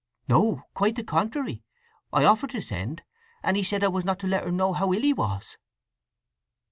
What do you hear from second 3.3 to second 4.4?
and he said I was not to